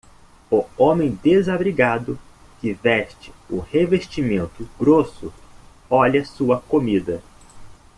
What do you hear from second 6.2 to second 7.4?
sua comida.